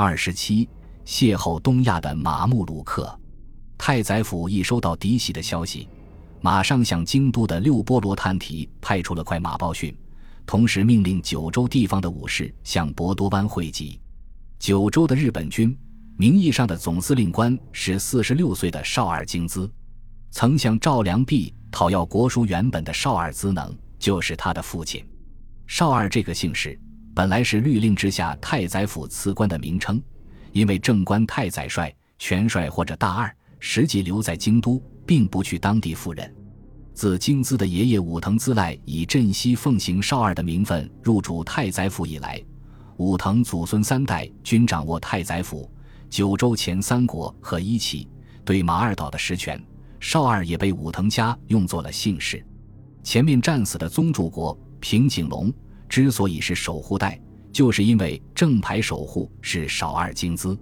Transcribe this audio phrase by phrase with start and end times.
[0.00, 0.68] 二十七，
[1.04, 3.18] 邂逅东亚的马木鲁克。
[3.76, 5.88] 太宰府一收到嫡系的消息，
[6.40, 9.92] 马上向京都的六波罗探提派出了快马报讯，
[10.46, 14.00] 同时命令九州地方的武士向博多湾汇集。
[14.60, 15.76] 九州的日本军
[16.16, 19.68] 名义上的总司令官是四十六岁的少尔京资，
[20.30, 25.04] 曾向赵良弼讨要国书原本的少尔资能就是他的父亲。
[25.66, 26.78] 少尔这个姓氏
[27.18, 30.00] 本来是律令之下太宰府辞官的名称，
[30.52, 36.32] 因为正官太宰帅、全帅或者大二实际留在京都，并不去当地赴任。
[36.94, 42.40] 自京资的爷爷武藤资赖以镇西奉行少二的名分入主太宰府以来。
[42.98, 45.68] 武藤祖孙三代均掌握太宰府、
[46.08, 48.06] 九州前三国和一旗，
[48.44, 49.60] 对马二岛的实权。
[49.98, 52.46] 少二也被武藤家用作了姓氏。
[53.02, 55.52] 前面战死的宗主国平井隆
[55.88, 57.20] 之所以是守护代，
[57.50, 60.58] 就是因为正牌守护是少二京资。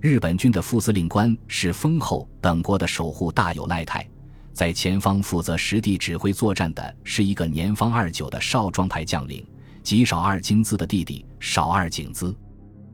[0.00, 4.08] 日本军的副司令官是丰后等国的守护大有赖太，
[4.52, 9.46] 在前方负责实地指挥作战的是一个年方二九的少壮派将领。
[9.82, 12.36] 及少二京资的弟弟少二景资，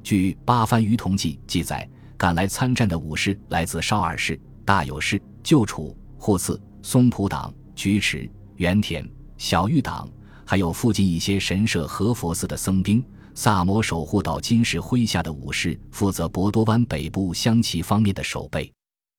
[0.04, 1.86] 据《八幡于同记》记载，
[2.16, 9.04] 赶来参战的武士来自少二氏、大有氏、旧楚、户次、松浦党、菊池、原田、
[9.36, 10.08] 小玉党，
[10.46, 13.04] 还有附近一些神社和佛寺的僧兵。
[13.34, 18.72] 萨摩守护岛金氏麾下的武士负责博多湾北部乡崎方面的守备。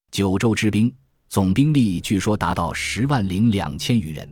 [0.09, 0.91] 九州之兵
[1.29, 4.27] 总兵力据说达到十万零两千余人。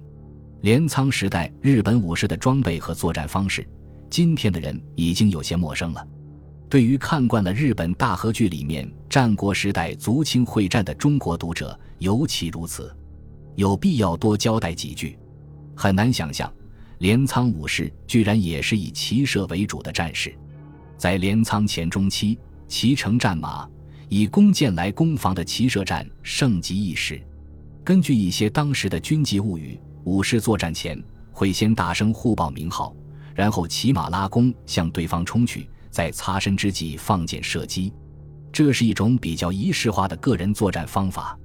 [0.62, 3.68] 镰仓时代日本武士的装备和作战方式，
[4.10, 6.08] 今天的人已经有些陌生了。
[6.68, 12.92] 对于看惯了日本大和剧里面战国时代足轻会战的中国读者，尤其如此。
[13.54, 15.16] 有必要多交代几句。
[15.76, 16.52] 很难想象，
[17.00, 20.34] 镰仓武士居然也是以骑射为主的战士。
[20.98, 23.70] 在镰仓前中期，骑乘战马
[24.10, 27.22] 以弓箭来攻防的骑射战盛极一时。
[27.84, 29.80] 根据一些当时的军籍物语。
[30.06, 32.96] 武士作战前会先大声互报名号，
[33.34, 37.92] 然后骑马拉弓向对方冲去，在擦身之际放箭射击。
[38.54, 41.36] 这是一种比较仪式化的个人作战方法。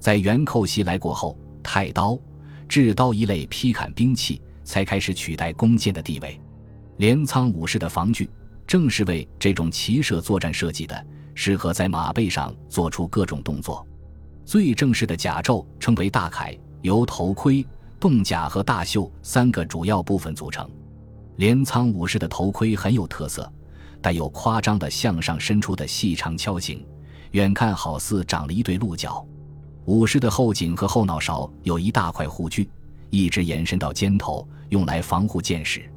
[0.00, 2.18] 在元寇袭来过后，太刀、
[2.66, 6.38] 制刀一类劈砍兵器才开始取代弓箭的地位。
[6.98, 8.28] 镰仓武士的防具
[8.66, 13.86] 正是为这种骑射作战设计的，适合在马背上做出各种动作。
[14.44, 17.66] 最正式的甲胄称为大铠，由头盔。
[18.00, 20.70] 洞甲和大袖三个主要部分组成。
[21.34, 23.52] 镰仓武士的头盔很有特色，
[24.00, 26.86] 带有夸张的向上伸出的细长锹形，
[27.32, 29.26] 远看好似长了一对鹿角。
[29.86, 32.70] 武士的后颈和后脑勺有一大块护具，
[33.10, 35.90] 一直延伸到肩头，用来防护箭矢。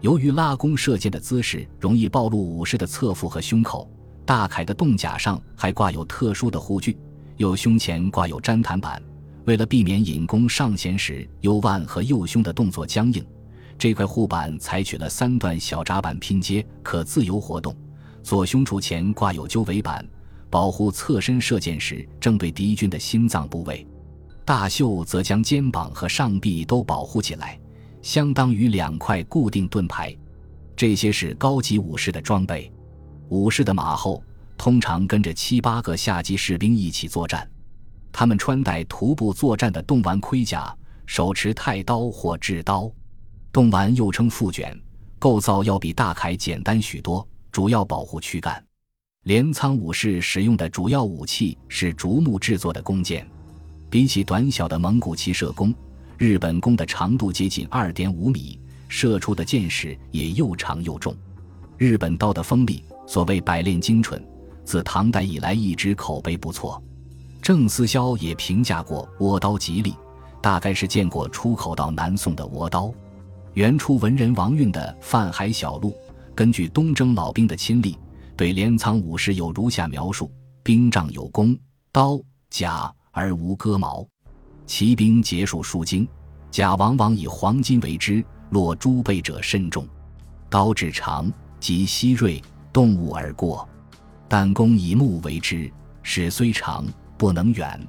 [0.00, 3.90] 由于拉弓射箭的姿势容易暴露武士的侧腹和胸口，
[4.24, 6.96] 大铠的洞甲上还挂有特殊的护具，
[7.38, 9.02] 右胸前挂有粘弹板。
[9.46, 13.24] 为了避免引弓上弦时右腕和右胸的动作僵硬，
[13.78, 17.74] 这块护板采取了三段小闸板拼接，可自由活动。
[18.22, 20.04] 左胸处前挂有鸠尾板，
[20.50, 23.86] 保护侧身射箭时正对敌军的心脏部位。
[24.46, 27.58] 大袖则将肩膀和上臂都保护起来，
[28.00, 30.16] 相当于两块固定盾牌。
[30.76, 32.72] 这些是高级武士的装备。
[33.28, 34.22] 武士的马后
[34.56, 37.50] 通常跟着七八个下级士兵一起作战。
[38.12, 40.72] 他们穿戴徒步作战的洞丸盔甲，
[41.06, 42.88] 手持太刀或制刀。
[43.50, 44.80] 洞丸又称副卷，
[45.18, 48.64] 构造要比大铠简单许多，主要保护躯干。
[49.24, 53.28] 镰仓武士使用的主要武器是竹木制作的弓箭。
[53.96, 55.74] 比起短小的蒙古骑射弓，
[56.18, 61.16] 日本弓的长度接近二点五米，射出的箭矢也又长又重。
[61.78, 64.22] 日本刀的锋利，所谓百炼精纯，
[64.66, 66.78] 自唐代以来一直口碑不错。
[67.40, 69.94] 郑思肖也评价过倭刀吉利，
[70.42, 72.92] 大概是见过出口到南宋的倭刀。
[73.54, 75.88] 元初文人王运的《泛海小录》，
[76.34, 77.96] 根据东征老兵的亲历，
[78.36, 80.30] 对镰仓武士有如下描述：
[80.62, 81.58] 兵仗有弓、
[81.90, 84.06] 刀、甲，而无戈矛。
[84.66, 86.06] 骑兵结束数精，
[86.50, 89.88] 甲往往以黄金为之，落诸背者甚重。
[90.50, 92.42] 刀至长，即犀锐，
[92.74, 93.66] 动物而过。
[94.28, 95.72] 弹弓以木为之，
[96.02, 96.84] 矢虽长。
[97.18, 97.80] 不能远，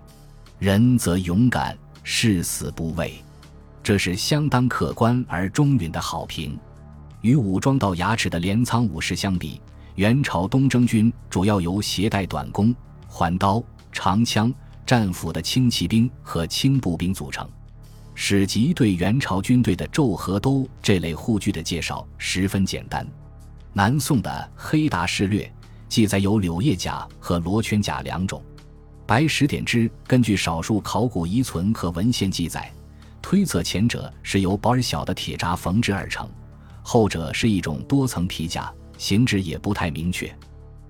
[0.57, 3.15] 人则勇敢，誓死不畏，
[3.83, 6.57] 这是相当客观而中允的好评。
[7.19, 9.61] 与武装到牙齿的镰仓武士相比，
[9.95, 12.73] 元朝东征军主要由携带短弓、
[13.05, 14.49] 环刀、长枪、
[14.87, 17.47] 战斧的轻骑兵和轻步兵组成。
[18.15, 23.05] 史籍对元朝军队的胄和兜这类护具的介绍十分简单。
[23.73, 25.43] 南宋的《黑达事略》
[25.89, 28.41] 记载有柳叶甲和罗圈甲两种。
[29.05, 32.71] 白石点之根据少数考古遗存和文献记载，
[33.21, 36.29] 推测前者是由薄而小的铁轧缝制而成，
[36.81, 40.33] 后者是一种多层皮甲，形制也不太明确。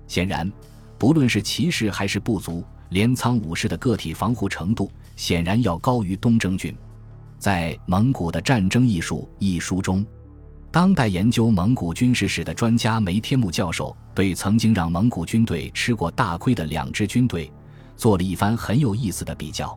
[0.06, 0.50] 显然，
[0.96, 6.74] 不论是骑士还是部族，镰仓武士的个体防护程度显然要高于东征军。
[7.38, 10.04] 在《蒙古的战争艺术》一书中，
[10.70, 17.50] 当代研究蒙古军事史的专家梅天木教授对曾经让蒙古军队吃过大亏的两支军队。
[17.96, 19.76] 做了一番很有意思的比较，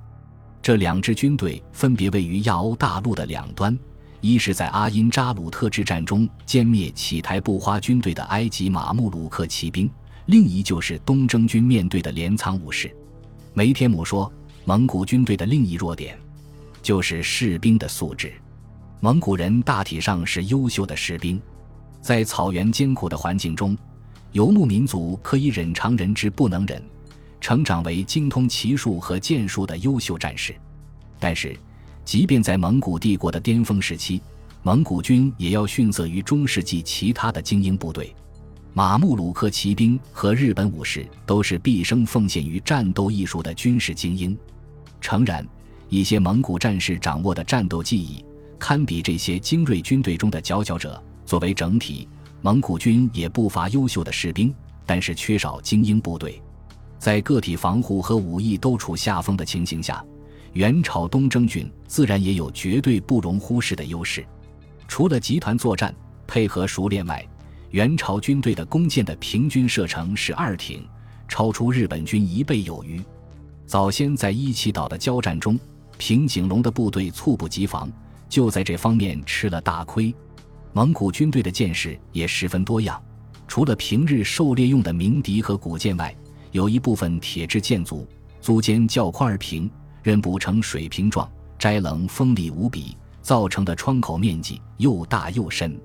[0.62, 3.76] 这两支军队分别位于亚欧大陆的两端，
[4.22, 9.90] 一是在阿因扎鲁特之战中歼灭乞台布花军队的埃及马穆鲁克骑兵，
[10.28, 12.96] 另一就是东征军面对的镰仓武士。
[13.54, 14.32] 梅天姆说，
[14.64, 16.18] 蒙古军队的另一弱点
[16.82, 18.32] 就是士兵的素质。
[19.02, 21.42] 蒙古人大体上是优秀的士兵，
[22.02, 23.78] 在草原艰苦的环境中，
[24.32, 26.82] 游牧民族可以忍常人之不能忍。
[27.42, 30.56] 成长为精通骑术和剑术的优秀战士，
[31.20, 31.58] 但是，
[32.06, 34.22] 即便在蒙古帝国的巅峰时期，
[34.64, 38.16] 蒙古军也要逊色于中世纪其他的精英部队。
[38.74, 44.38] 马穆鲁克骑兵和日本武士都是毕生奉献于战斗艺术的军事精英。
[45.02, 45.46] 诚然，
[45.90, 48.24] 一些蒙古战士掌握的战斗技艺
[48.58, 51.02] 堪比这些精锐军队中的佼佼者。
[51.26, 52.08] 作为整体，
[52.42, 54.54] 蒙古军也不乏优秀的士兵，
[54.86, 56.42] 但是缺少精英部队。
[56.98, 60.04] 在个体防护和武艺都处下风的情形下，
[60.54, 64.26] 元朝东征军自然也有绝对不容忽视的优势。
[64.88, 65.94] 除了集团作战
[66.26, 67.26] 配合熟练外，
[67.72, 70.86] 元朝军队的弓箭的平均射程是二挺，
[71.30, 73.02] 超出日本军一倍有余。
[73.66, 75.58] 早先在伊气岛的交战中，
[75.98, 77.90] 平井隆的部队猝不及防，
[78.28, 80.14] 就在这方面吃了大亏。
[80.74, 83.02] 蒙古军队的箭士也十分多样，
[83.48, 86.14] 除了平日狩猎用的鸣笛和古箭外，
[86.52, 88.06] 有一部分铁制箭组，
[88.42, 89.72] 足尖较宽而平，
[90.04, 95.80] 刃部呈水平状，摘棱锋利无比，造成的窗口面积又大又深，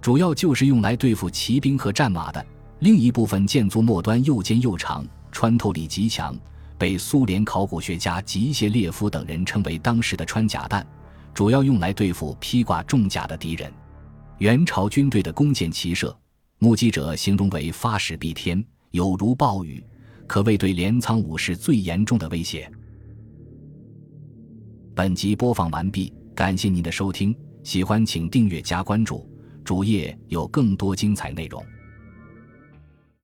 [0.00, 2.44] 主要就是用来对付骑兵和战马的。
[2.80, 6.36] 另一部分箭足末端又尖又长，穿透力极强，
[6.76, 10.86] 被苏联考古学家吉谢列夫等人称为当时的穿甲弹，
[11.32, 13.72] 主要用来对付披挂重甲的敌人。
[14.38, 16.14] 元朝军队的弓箭齐射，
[16.58, 19.82] 目击者形容为发矢蔽天，有如暴雨。
[20.26, 22.70] 可谓对镰仓武士最严重的威胁。
[24.94, 29.24] 本集播放完毕，感谢您的收听，喜欢请订阅加关注，
[29.66, 31.60] 主页有更多精彩内容。